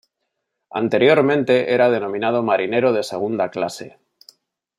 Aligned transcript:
Anteriormente 0.71 1.75
era 1.75 1.91
denominado 1.91 2.41
marinero 2.41 2.91
de 2.91 3.03
segunda 3.11 3.51
clase. 3.51 3.99